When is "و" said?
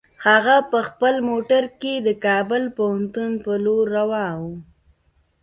4.43-4.43